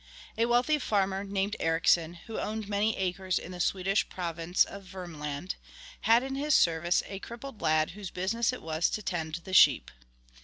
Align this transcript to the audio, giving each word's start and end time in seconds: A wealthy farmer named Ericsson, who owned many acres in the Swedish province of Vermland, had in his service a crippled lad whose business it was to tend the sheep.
A 0.35 0.47
wealthy 0.47 0.79
farmer 0.79 1.23
named 1.23 1.55
Ericsson, 1.59 2.15
who 2.25 2.39
owned 2.39 2.67
many 2.67 2.97
acres 2.97 3.37
in 3.37 3.51
the 3.51 3.59
Swedish 3.59 4.09
province 4.09 4.65
of 4.65 4.81
Vermland, 4.83 5.57
had 6.05 6.23
in 6.23 6.33
his 6.33 6.55
service 6.55 7.03
a 7.05 7.19
crippled 7.19 7.61
lad 7.61 7.91
whose 7.91 8.09
business 8.09 8.51
it 8.51 8.63
was 8.63 8.89
to 8.89 9.03
tend 9.03 9.35
the 9.43 9.53
sheep. 9.53 9.91